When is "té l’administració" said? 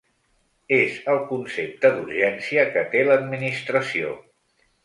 2.95-4.19